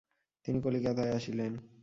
তিনি 0.45 0.57
কলিকাতায় 0.61 1.11
আসিলেন। 1.11 1.53